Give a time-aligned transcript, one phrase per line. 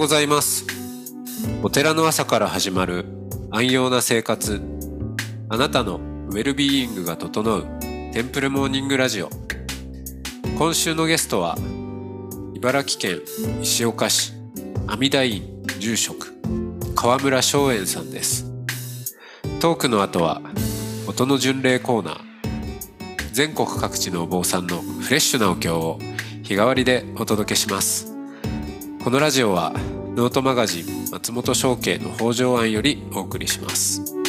[0.00, 0.64] ございます。
[1.62, 3.04] お寺の朝から始まる
[3.50, 4.62] 安養な生活。
[5.50, 5.96] あなたの
[6.30, 7.66] ウェルビーイングが整う
[8.14, 9.28] テンプルモーニングラジオ。
[10.56, 11.54] 今週のゲストは
[12.54, 13.20] 茨城県
[13.60, 14.32] 石岡市
[14.86, 15.42] 阿弥陀院
[15.78, 16.32] 住職
[16.94, 18.50] 河村松園さんです。
[19.60, 20.40] トークの後は
[21.08, 22.20] 音の巡礼コーナー。
[23.32, 25.98] 全国各地のお坊さんのフレッシュなお経を
[26.42, 28.19] 日替わりでお届けします。
[29.02, 29.72] このラジオは
[30.14, 34.19] ノートマガジン松本商家の北条庵よりお送りします。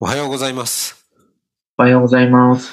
[0.00, 1.04] おはようございます
[1.76, 2.72] おはようございます。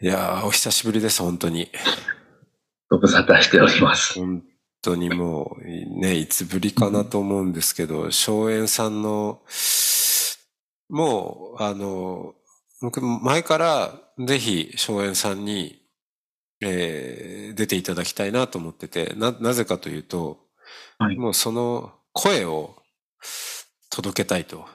[0.00, 1.68] いやーお久しぶりです本当に
[2.88, 4.18] ご無沙汰しております。
[4.18, 4.42] 本
[4.80, 9.42] 当にもうねいつぶりかなと思うんですけど松園さんの
[10.88, 12.34] もうあの
[12.80, 15.82] 僕前からぜひ松園さんに、
[16.62, 20.38] えー出ていただきたいなと思っててななぜかというと、
[20.98, 22.76] はいもうその声を
[23.90, 24.66] 届けたいと。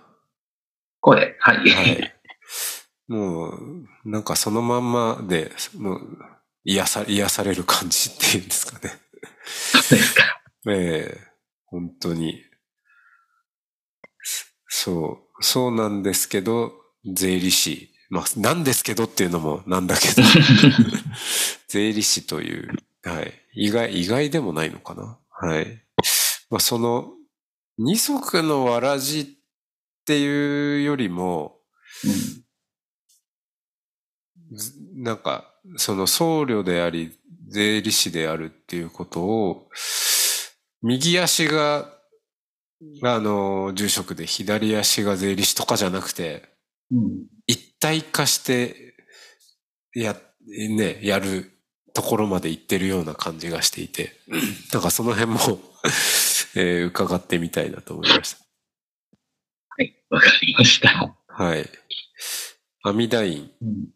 [1.02, 1.70] 声、はい。
[1.70, 2.14] はい。
[3.08, 6.18] もう、なんかそのまんまで、もう、
[6.66, 8.94] 癒さ、癒される感じっていうんですかね。
[9.54, 10.24] そうですか。
[10.70, 11.28] ええ
[11.66, 12.44] 本当に。
[14.68, 16.74] そう、そうなんですけど、
[17.06, 17.90] 税理士。
[18.10, 20.24] まあ、なんですけどっていうのもなんだけど、
[21.68, 22.70] 税理士という、
[23.04, 23.34] はい。
[23.54, 25.20] 意外、意外でもないのかな。
[25.30, 25.84] はい。
[26.50, 27.14] まあ、その、
[27.78, 29.26] 二足のわらじっ
[30.08, 31.58] ていうよりも、
[32.04, 32.48] うん
[34.56, 37.12] ずなんか、その僧侶であり、
[37.50, 39.70] 税理士であるっていうことを、
[40.82, 41.94] 右足が、
[43.04, 46.44] あの、住職で左足が税理士とかじゃなくて、
[46.92, 48.96] うん一体化して、
[49.94, 50.16] や、
[50.48, 51.52] ね、やる
[51.94, 54.14] ところまで行ってるような感じがしていて、
[54.74, 55.38] なんかその辺も、
[56.56, 58.47] えー伺ってみたいなと思いました。
[59.78, 61.16] はい、わかりました。
[61.28, 61.70] はい。
[62.84, 63.52] 阿弥陀院。
[63.62, 63.88] うん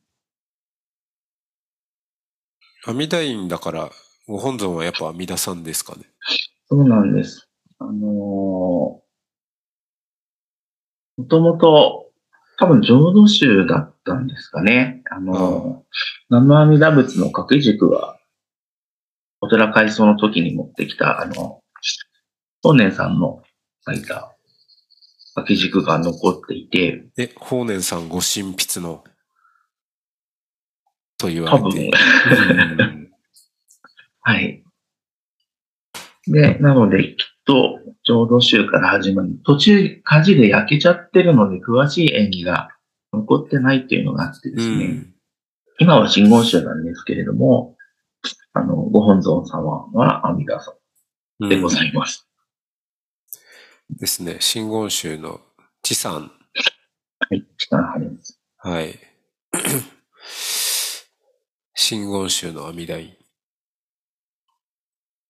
[2.84, 3.92] 阿弥陀院だから、
[4.28, 6.02] ご本尊はやっぱ阿弥陀さんですかね。
[6.68, 7.48] そうなんです。
[7.80, 9.02] あのーも
[11.28, 12.12] ともと、
[12.58, 15.04] 多分浄土宗だったんですかね。
[15.12, 15.84] あのー
[16.32, 18.20] 南無阿弥陀仏の掛け軸は、
[19.42, 21.62] お寺改装の時に持ってきた、あの、
[22.64, 23.44] 本年さんの
[23.86, 24.36] 書いた
[25.34, 29.04] 掛け軸が残っていて、え、法然さんご神筆の、
[31.18, 31.92] と言われて。
[34.22, 34.64] はい。
[36.28, 42.70] で、なので、きっと、浄土宗から始まり、途中火事で焼けちゃってるので、詳しい演技が
[43.14, 45.16] 残ってないっていうのがあってですね、うん。
[45.80, 47.76] 今は真言宗なんですけれども、
[48.54, 50.74] あの、ご本尊様は阿弥陀さ
[51.44, 52.31] んでございます。
[54.00, 54.38] ですね。
[54.40, 55.42] 真言宗の
[55.82, 56.14] 地さん。
[56.24, 56.30] は
[57.36, 58.40] い、力張ります。
[58.58, 59.00] はい。
[61.76, 63.14] 真言宗の阿弥陀院。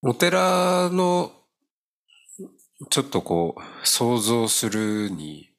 [0.03, 1.31] お寺の、
[2.89, 5.50] ちょっとこう、想像するに、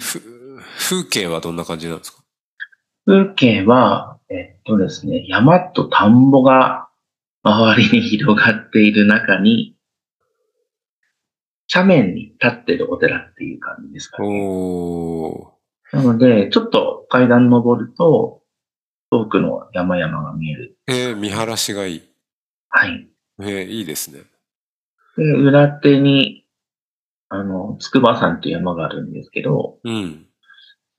[0.00, 2.22] ふ風景はどんな感じなんですか？
[3.04, 6.88] 風景は、えっとですね、山と田んぼが
[7.42, 9.76] 周りに広がっている中に、
[11.74, 14.28] 斜面に立ってるお寺っていう感じですかね。
[15.92, 18.42] なので、ちょっと階段登ると、
[19.10, 20.76] 遠くの山々が見える。
[20.88, 22.02] えー見晴らしがいい。
[22.68, 23.08] はい。
[23.40, 24.22] えーいいですね。
[25.16, 26.46] で、裏手に、
[27.28, 30.26] あの、筑波山っていう山があるんですけど、うん。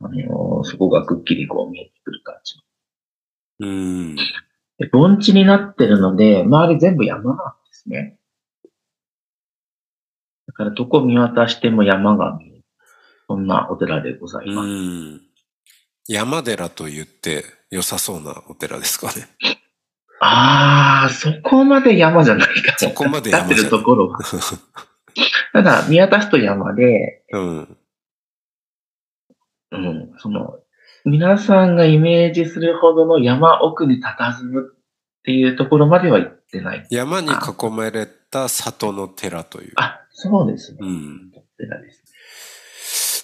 [0.01, 2.55] あの、そこがくっきりこう見えてくる感じ。
[3.59, 4.15] うん。
[4.15, 8.17] で盆地になってるので、周り全部山なんですね。
[10.53, 12.63] だからどこ見渡しても山が見える。
[13.27, 14.67] そんなお寺でございうます。
[14.67, 15.21] ん。
[16.07, 19.27] 山寺と言って良さそうなお寺ですかね。
[20.19, 22.77] あー、そこまで山じゃないかな。
[22.77, 24.19] そこまで山じゃないるところは。
[25.53, 27.77] ただ、見渡すと山で、うん。
[29.71, 30.59] うん、その、
[31.03, 36.87] 皆さんがイメージするほどの山奥に佇むっていうところまでは行ってない。
[36.89, 39.73] 山に囲まれた里の寺という。
[39.75, 40.77] あ、そうですね。
[40.81, 41.31] うん。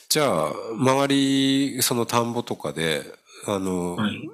[0.10, 3.04] じゃあ、周り、その田んぼとかで、
[3.48, 4.30] あの、はい。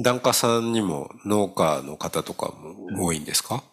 [0.00, 2.52] 檀家さんにも農家の方とか
[2.92, 3.64] も多いんですか、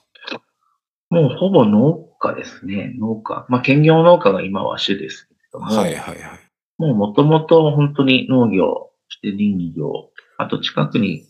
[1.10, 2.94] もうほぼ農家ですね。
[2.98, 3.46] 農家。
[3.48, 6.40] まあ、兼業農家が今は主ですけれども、はいはいはい。
[6.78, 11.24] もうもともと本当に農業、そして林業、あと近くに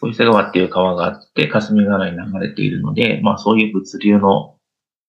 [0.00, 4.56] 小伊勢川っていう川があって、霞ヶ浦に流れているので、まあそういう物流の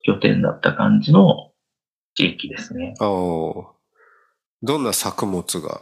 [0.03, 1.51] 拠点だった感じの
[2.15, 2.95] 地域ですね。
[2.99, 3.07] ああ。
[4.63, 5.81] どんな作物が？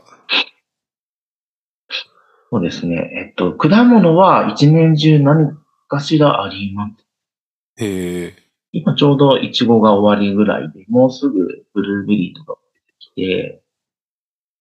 [2.51, 3.10] そうですね。
[3.27, 5.57] えっと、果物は一年中何
[5.88, 7.83] かしらあります。
[7.83, 8.36] へえ。
[8.71, 13.63] 今ちょうどイチゴが終わりぐらいで、もうすぐブルーベリーとか出てきて、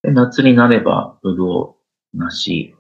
[0.03, 1.77] で夏になればブド
[2.15, 2.75] ウ、梨、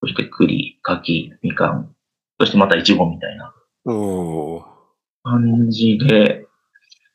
[0.00, 1.94] そして栗、柿、みかん、
[2.40, 3.54] そしてまたイチゴみたいな
[3.84, 4.75] おー
[5.26, 6.46] 感じで、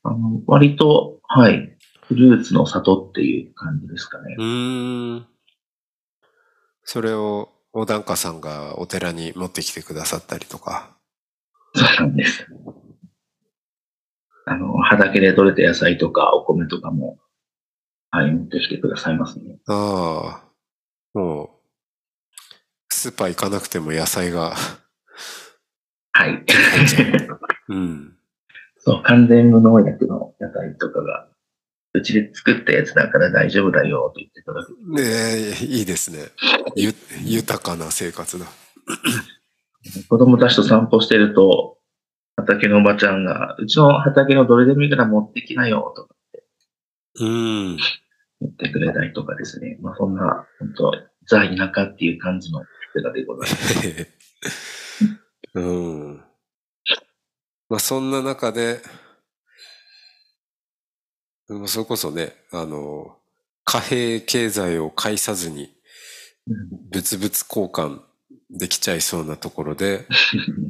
[0.03, 1.77] あの、割と、はい、
[2.07, 4.41] フルーツの里っていう感じですかねう。
[4.41, 5.27] ーん。
[6.83, 10.97] それを、お檀家さんがお寺に持ってきてくださったりとか。
[11.73, 12.45] そうなんです。
[14.45, 17.17] あの、畑で採れた野菜とかお米とかも、
[18.09, 19.57] はい、持ってきてくださいますね。
[19.69, 21.17] ああ。
[21.17, 21.49] もう、
[22.89, 24.53] スーパー行かなくても野菜が、
[26.11, 26.43] はい。
[27.69, 28.15] うん。
[28.77, 31.27] そう、完全無農薬の野菜とかが、
[31.93, 34.71] うちで作ったやつだから大丈夫だよと言っていただく。
[34.87, 35.01] ね
[35.61, 36.29] え、いいですね。
[36.75, 36.93] ゆ、
[37.23, 38.45] 豊かな生活だ。
[40.09, 41.77] 子供たちと散歩してると、
[42.37, 46.15] 畑のおばちゃんが、うちの畑のどれでもいいから持ってきなよとか
[47.19, 47.77] うん。
[48.39, 49.77] 言ってくれたりとかですね。
[49.81, 50.93] まあそんな、本当
[51.27, 52.63] ザ・田舎っていう感じの
[52.93, 54.07] 寺でございます。
[55.55, 56.23] うん。
[57.71, 58.81] まあそんな中で、
[61.47, 63.17] うんそれこそね、あの、
[63.63, 65.73] 貨幣経済を介さずに
[66.47, 66.55] うん
[66.93, 68.01] 物々交換
[68.49, 70.05] できちゃいそうなところで、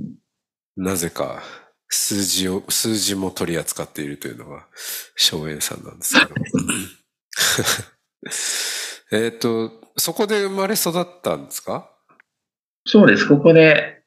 [0.78, 1.42] なぜか
[1.90, 4.68] 数字を、数字も取り扱っているというのが
[5.16, 6.36] 荘園さんなんですけど。
[9.26, 11.90] えっと、そこで生まれ育ったんですか？
[12.86, 14.01] そうです、ここで、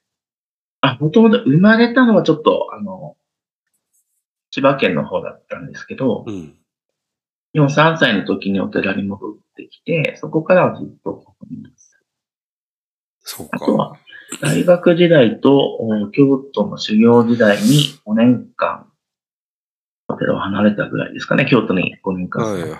[0.84, 3.16] あ、もともと生まれたのはちょっと、あの、
[4.50, 6.54] 千葉県の方だったんですけどう、ん。
[7.54, 11.98] 4、3歳の時にお寺に戻ってきて、そこからはずっとここにいます。
[13.20, 14.00] そうあとはか。、
[14.42, 18.86] 大学時代とお京都の修行時代に5年間、
[20.08, 22.44] お寺を離れたぐらいですかね、京都に5年間。
[22.44, 22.70] はいはい。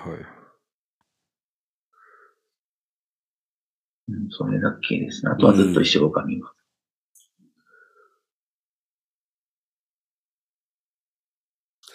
[4.08, 5.32] うん、それだけですね。
[5.32, 6.63] あとはずっと石岡にいます。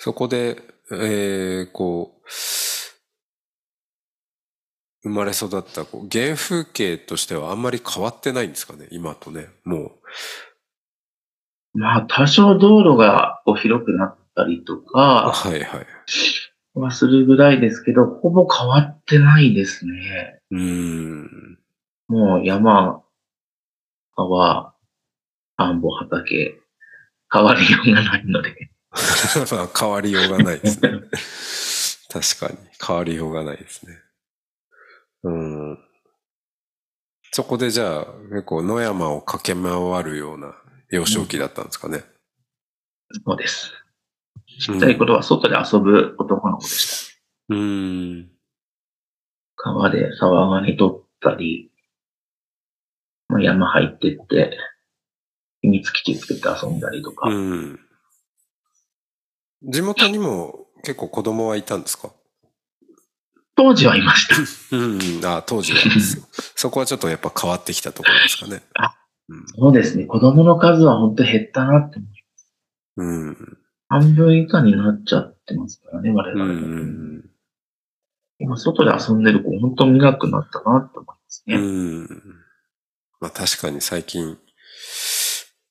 [0.01, 0.61] そこで、
[0.93, 2.29] えー、こう、
[5.03, 9.49] 生まれ育ったこう原風景としてはあんまり変わってないんですかね、今とね。
[9.65, 9.91] も
[11.73, 14.85] まあ、多少道路がこう広くなったりとう。
[14.85, 15.87] かはいはい。
[16.75, 20.39] はするぐらいですけど、ほぼ変わってないですね。
[20.51, 21.59] うーん。
[22.07, 23.03] もう山、
[24.15, 24.73] 川、
[25.57, 26.57] 田んぼ、畑、
[27.29, 28.71] 変わりようがないので。
[28.91, 28.99] ま
[29.63, 30.89] あ変わりようがないですね。
[32.09, 32.69] 確かに。
[32.85, 33.97] 変わりようがないですね。
[35.23, 35.77] うん。
[37.31, 40.55] そこでじゃあ、結構野山を駆け回るような
[40.89, 42.03] 幼少期だったんですかね。
[43.25, 43.71] そうです。
[44.59, 47.11] ちっちゃい頃は外で遊ぶ男の子でし
[47.47, 47.55] た。
[47.55, 48.31] うーん。
[49.55, 51.71] 川で沢ガニ取ったり、
[53.27, 54.57] まあ、山入ってって、
[55.61, 57.29] 秘密基地作って遊んだりとか。
[57.29, 57.79] うん。
[59.63, 62.11] 地元にも結構子供はいたんですか？
[63.55, 64.27] 当時はいまし
[64.69, 64.77] た。
[64.77, 65.25] うん。
[65.25, 65.79] あ当時は。
[66.55, 68.63] そこはちょっとやっぱ変わってきたところですかね。
[68.75, 68.95] あ
[69.57, 70.05] そうですね。
[70.05, 72.07] 子供の数は本当減ったなって思
[72.97, 73.03] う。
[73.05, 73.57] うん。
[73.89, 76.51] 半分以下になっちゃってますからね、我う々。
[76.53, 77.29] ん。
[78.39, 81.57] 今、外で遊んでる子、本当見なくなったなって思いますうね。
[81.57, 82.07] ん。
[83.19, 84.37] まあ確かに最近、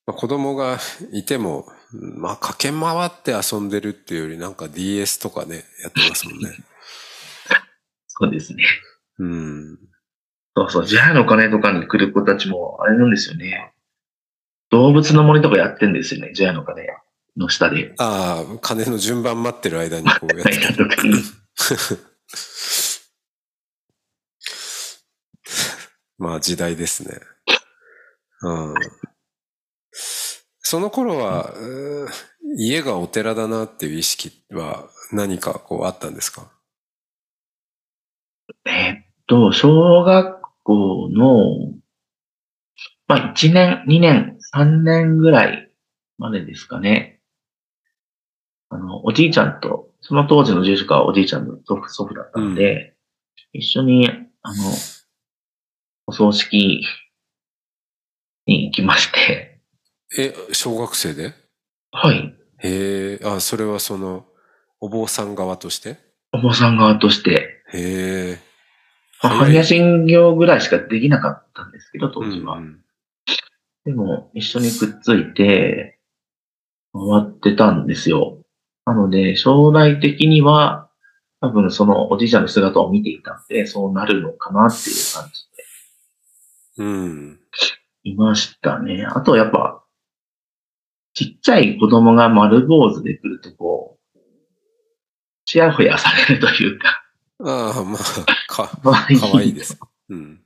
[0.06, 0.78] まあ、子供が
[1.12, 6.56] いても、まあ駆け回って遊んでるっていうよりなんか DS とかね、やってますもんね。
[8.08, 8.64] そうですね。
[9.18, 9.78] うん。
[10.56, 13.72] そうそう、ジャイアの鐘とかに来る子たちも、あれなんですよね。
[14.70, 16.88] 動物の森とかやってんですよね、ジャイアの鐘
[17.36, 17.94] の下で。
[17.98, 20.52] ああ、金の順番待ってる間にこうやって
[26.18, 27.20] まあ時代ですね。
[28.42, 28.74] うん。
[30.70, 31.54] その頃は、
[32.58, 36.52] 家がお寺だなっていう意識は何かこうあったんですか？
[39.26, 41.72] と、小学校の、
[43.06, 45.72] まあ、1年、2年、3年ぐらい
[46.18, 47.22] までですかね。
[48.68, 52.94] あの、おじいちゃんと、その当時の住職はおじいちゃんの祖父、祖父だったので、
[53.54, 54.10] 一緒に、
[54.42, 54.62] あの、
[56.08, 56.84] お葬式
[58.44, 59.47] に行きまして、
[60.16, 61.34] え、小学生で？
[61.92, 62.34] はい。
[62.58, 64.26] へえ、あ、それはその、
[64.80, 65.98] お坊さん側として？
[66.32, 68.38] お坊さん側として、へえ。
[69.18, 72.58] 母親信行ぐらいしかできなかったんですけど、当時は。
[72.58, 72.84] うんうん
[73.84, 75.98] でも、一緒にくっついて、
[76.92, 78.44] 回ってたんですよ。
[78.84, 80.90] なので、将来的には、
[81.40, 85.42] 多分そのおじいちゃんの姿を見ていたんで、そうなるのかなっていう感じ
[86.76, 87.40] でうん。
[88.02, 89.06] いましたね。
[89.06, 89.82] あとやっぱ、
[91.18, 94.18] ちっちゃい子供が丸坊主で来るとこう、
[95.46, 97.02] ちやほやされるというか、
[97.44, 99.80] ああ、まあ、か、かわいいかわいいです。
[100.10, 100.40] うん。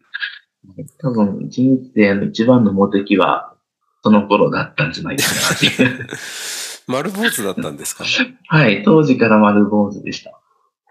[0.99, 3.55] 多分、人生の一番のモテ期は、
[4.03, 6.07] その頃だったんじゃないかなっていう。
[6.89, 8.05] 丸坊主だったんですか？
[8.49, 10.41] はい、当時から丸坊主でした。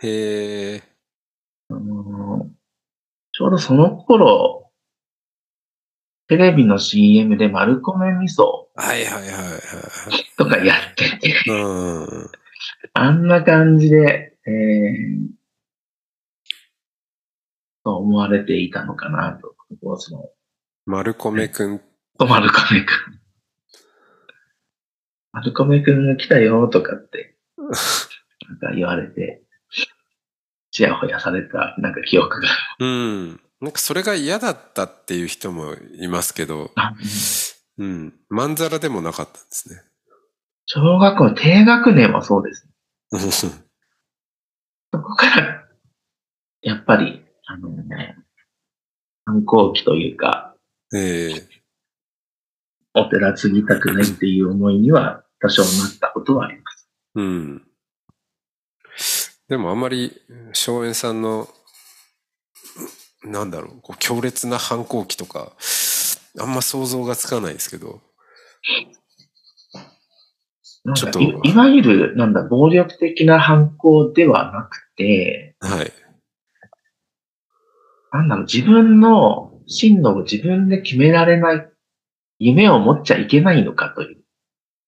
[0.03, 0.83] へえ。
[1.71, 2.47] あの
[3.31, 4.60] ちょうどその頃、
[6.31, 9.61] テレビの CM で丸米味噌はいはいはいはい。
[10.37, 12.29] とかやってて、うん。
[12.93, 15.27] あんな感じで、えー、
[17.83, 19.55] と思われていたのかなと。
[19.83, 20.29] こうその、
[20.85, 21.81] 丸米くん。
[22.17, 23.19] 丸米くん。
[25.33, 29.43] 丸米くんが来たよとかって、なんか言われて、
[30.71, 32.47] ちやほやされた、なんか記憶が。
[32.79, 33.41] うん。
[33.61, 36.93] なんかそれが嫌だったっていう人もいますけど、あ
[37.77, 38.13] うん。
[38.29, 39.81] まんざらでもなかったんですね。
[40.65, 42.67] 小学校低学年はそうです。
[44.93, 45.67] そこから、
[46.61, 48.17] やっぱり、あのね、
[49.25, 50.55] 反抗期というか、
[50.93, 51.61] ええ
[52.93, 56.89] お寺継ぎたくないっていう思いには多少なったことはあります。
[57.15, 57.67] うん。
[59.47, 60.11] でもあんまり、
[60.53, 61.47] 荘園さんの、
[63.23, 65.51] なんだろう、こう強烈な反抗期とか、
[66.39, 68.01] あんま想像がつかないですけど。
[70.95, 75.93] ちょっとかいいわゆる、なんだ、暴力的な反抗ではなくて、はい。
[78.11, 81.69] なんだろう、自分の進路を自分で決められない、
[82.39, 84.23] 夢を持っちゃいけないのかという、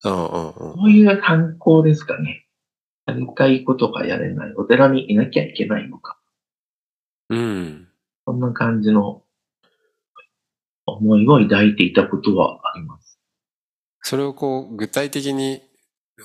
[0.01, 2.47] そういう反抗ですかね。
[3.05, 4.53] やりたいことがやれない。
[4.55, 6.17] お寺にいなきゃいけないのか。
[7.29, 7.87] うん。
[8.25, 9.23] そんな感じの
[10.85, 13.19] 思いを抱いていたことはあります。
[14.01, 15.61] それをこう、具体的に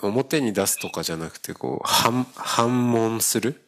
[0.02, 3.62] 表に出すとかじゃなくて、こう、反、反問する？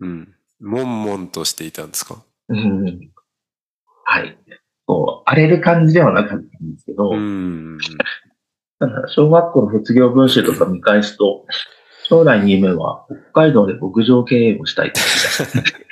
[0.00, 0.34] うん。
[0.60, 2.22] 悶々としていたんですか？
[2.48, 2.58] うん。
[2.58, 3.10] うん、
[4.04, 4.36] はい。
[4.86, 7.78] こう、荒れる感じではなかったんですけど、うん。
[8.78, 11.46] ただ小学校の卒業文集とか見返すと、
[12.04, 15.00] 将来の夢は北海道で牧場経営をしたいって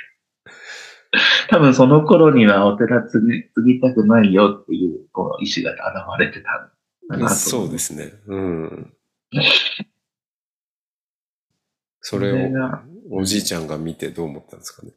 [1.49, 5.73] 多分その頃にはお寺継ぎ継ぎたくないよっていうこの意思が
[6.17, 6.71] 現れてたん
[7.09, 7.35] だなと。
[7.35, 8.13] そうですね。
[8.27, 8.93] うん。
[12.01, 12.49] そそれを
[13.11, 14.91] おじいちゃんが見てどう思ったんですかね？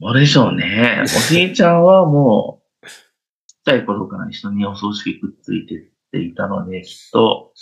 [0.00, 1.02] どうでしょうね。
[1.02, 7.52] おじいちゃんはもう、ちっちゃい頃から一緒にお葬式くっついてっていたので、きっと、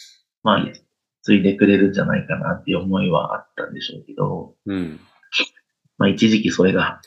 [0.43, 0.73] まあ、
[1.23, 5.01] 継いでくれるんじゃないかなっていう思いはあったんでしょうけど、うん。
[5.99, 7.01] まあ一時期それが、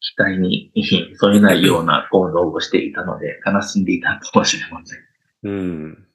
[0.00, 0.70] 期待に
[1.16, 5.00] 添えないような行動をしていたので、悲しんでいたかもしれません。
[5.44, 6.08] うん。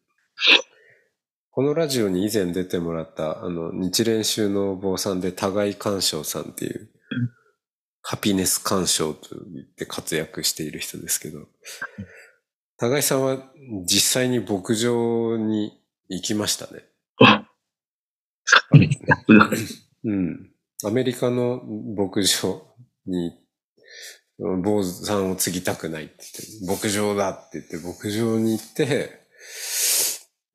[1.51, 6.89] このラジオに以前出てもらった、あの、日蓮宗のお坊さんで、互い鑑賞さんっていう、
[8.01, 11.47] ハピネス鑑賞と言って活躍している人ですけど、
[12.77, 13.51] 互いさんは
[13.85, 16.85] 実際に牧場に行きましたね。
[20.05, 20.51] うん。
[20.85, 21.61] アメリカの
[21.97, 22.61] 牧場
[23.05, 23.33] に、
[24.63, 26.15] 坊さんを継ぎたくないって
[26.61, 29.19] 言って、牧場だって言って、牧場に行って、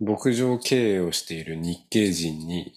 [0.00, 2.72] 牧場経営をしている日系人に、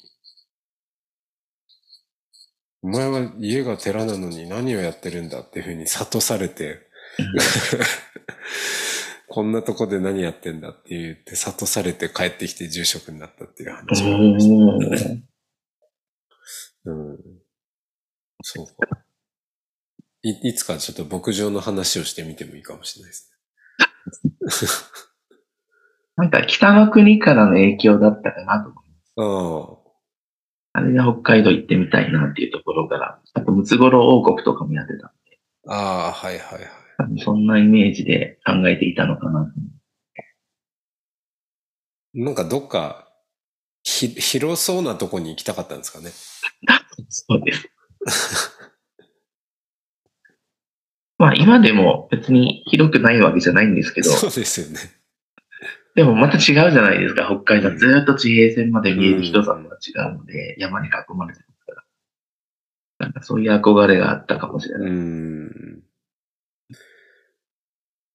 [2.83, 6.81] お前は家が寺なのに何をやってるんだっていうふうに諭されて、
[9.29, 14.39] こんなとこで何やってんだって言って諭されて帰ってきて住職になったっていう話がありま
[14.97, 15.36] した。
[16.87, 17.17] うん。
[18.41, 19.03] そうか。
[20.23, 24.73] い、いつかちょっと牧場の話をしてみてもいいかもしれないです
[26.15, 28.95] なんか北の国からの影響だったかなと思いま
[29.75, 29.83] す。
[29.83, 29.87] ね。
[30.73, 35.11] あれで北海道行ってみたいなっていうところから、あとムツゴロウ王国とかもやってたん
[35.69, 37.19] ああ、はいはいはい。
[37.19, 39.53] そんなイメージで考えていたのかな。
[42.13, 43.06] なんかどっか、
[43.87, 46.11] ひ、広そうなとこに行きたかったんですかね。
[47.07, 47.69] そうです。
[51.17, 54.79] まあ今でも別に広くないわけじゃないんですけど、そうですよね。
[55.95, 57.25] でもまた違うじゃないですか。
[57.27, 61.85] 北海道ずーっと地平線まで見える人さんとは違うので、山に囲まれてますから。
[62.99, 64.91] なんかそういう憧れがあったかもしれうない。
[64.91, 65.83] ん。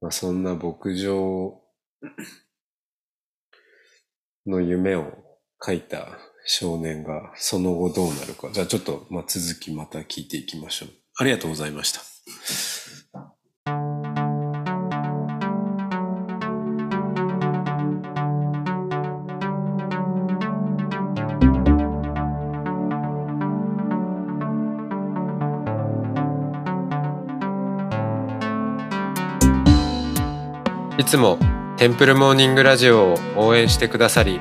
[0.03, 1.63] まあそんな牧場
[4.47, 5.32] の夢を
[5.65, 8.51] 書いた少年がその後どうなるか。
[8.53, 10.89] じゃあちょっと、まあ、続きまた聞いていきましょう。
[11.17, 12.01] ありがとうございました。
[30.99, 31.39] いつも
[31.77, 34.41] テンプルモーニングラジオを応援してくださり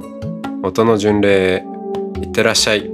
[0.63, 1.65] 音の巡礼
[2.21, 2.91] いってらっしゃい。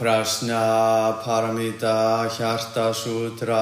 [0.00, 3.60] Prasna Paramita Hjarta Sutra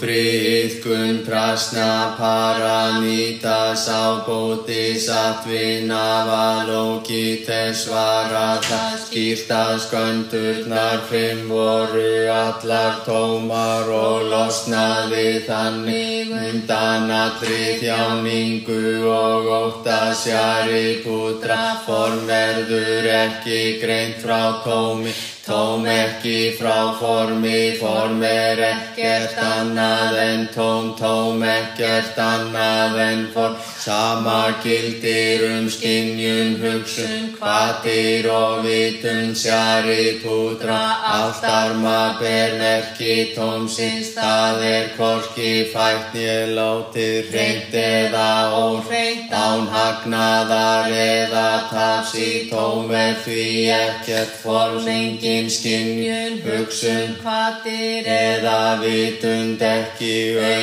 [0.00, 0.49] पुत्रे
[0.90, 12.28] djúbrið gunn Prashna Paramita Sá bóti sattvina Valóki Tesvara Það skýrt að sköndurnar Fimm voru
[12.30, 16.30] allar tómar Og losnaði þannig.
[16.50, 25.14] Undan allri þjáningu og óta sjari putra form verður ekki greint frá tómi
[25.50, 27.76] tóm ekki frá formi.
[27.80, 36.56] Form er ekkert annað en tóm tóm ekkert annað en form sama gildir um skinnjun
[36.62, 40.80] hugsun hvatir og vitun sjari putra
[41.16, 49.32] allt arma ber merki tómsins það er korki fætt ég látið reynd eða óhreint.
[49.32, 54.86] Án hagnaðar eða taps í tóm er því ekkert form.
[54.90, 60.14] Engin skinnjun hugsun hvatir eða vitund ekki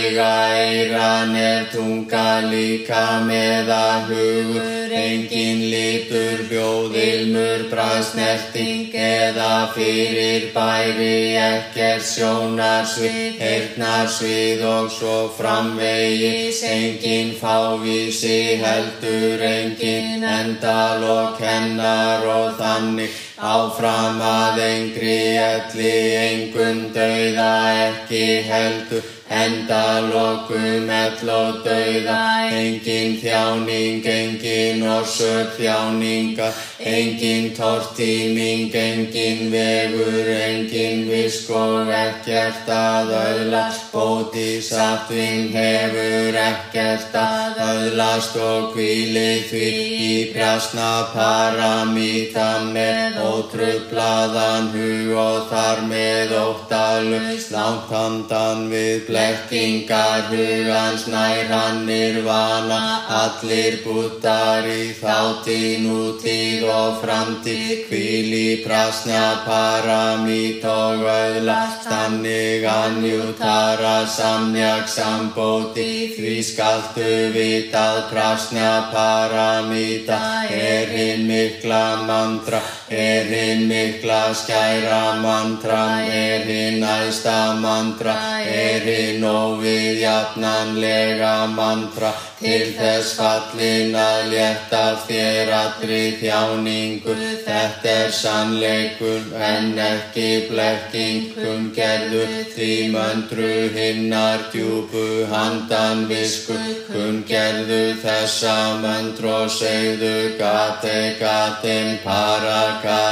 [0.08, 12.06] auga eiran er tunga líka meða hugur engin litur hljóðilmur bræðsnerting eða fyrir bæri ekkert
[12.08, 16.64] sjónarsvið heyrnarsvið og svo framvegis.
[16.64, 27.52] Engin fávísi heldur engin endal og kennar og þannig áfram að engri elli engun dauða
[27.86, 32.50] ekki heldur enda lokum ell og dauða.
[32.52, 43.90] Engin þjáning, engin orsök þjáninga engin tortíming, engin vegur engin visk og ekkert að öðlast
[43.92, 49.72] bótisattvinn hefur ekkert að öðlast og hvíli því
[50.08, 60.28] í prjasna paramíta með ótrublaðan hug og þar með ótta endalaus langt handan við blekkingar
[60.30, 62.80] hugans nær hann nirvana.
[63.18, 67.88] Allir búttar í þátti nútíð og framtíð.
[67.90, 75.90] Hvíl í prasna paramít og öðlast þannig anjútara samnjag sambóti.
[76.18, 80.22] Því skaltu vitað prasna paramíta.
[80.48, 89.24] Er hinn mikla mantra er hinn mikla skæra mantra er hinn æsta mantra er hinn
[89.24, 92.14] óviðjafnanlega mantra.
[92.38, 97.16] Til þess fallin að létta þér allri þjáningu.
[97.48, 102.22] Þetta er sannleikur en ekki blekkingum gerðu.
[102.54, 106.54] Því möndru hinnar djúbu handan visku.
[106.92, 113.07] Kun gerðu þessa möndru og segðu gate gatem paragate Parasamgate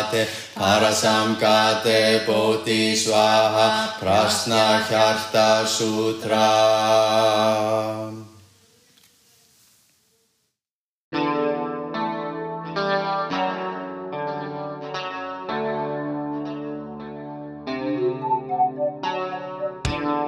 [2.26, 7.06] Bodhi Svaha Prasna Hjarta Sutra.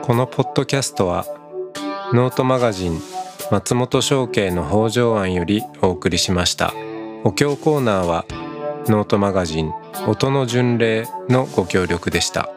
[0.04, 1.26] このポッドキャストは
[2.14, 3.02] ノートマガジン
[3.52, 6.74] 松本紹圭の方丈庵よりお送りしました。
[7.26, 8.26] お経コーナーは
[8.90, 9.74] ノートマガジン
[10.08, 12.50] 音の巡礼のご協力でした。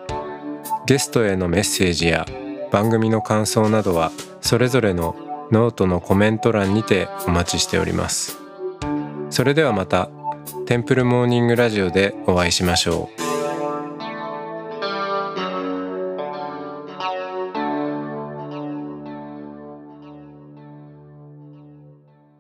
[0.87, 2.27] ゲストへのメッセージや
[2.71, 5.17] 番組の感想などはそれぞれの
[5.51, 8.39] ノートのコメント欄にてお待ちしております。
[9.31, 10.09] それではまた
[10.67, 13.20] テンプルモーニングラジオでお会いしましょう。